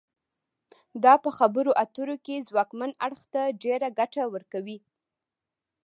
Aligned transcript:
دا 1.03 1.13
په 1.23 1.29
خبرو 1.37 1.71
اترو 1.83 2.15
کې 2.25 2.45
ځواکمن 2.47 2.91
اړخ 3.05 3.21
ته 3.33 3.41
ډیره 3.63 3.87
ګټه 3.99 4.23
ورکوي 4.33 4.77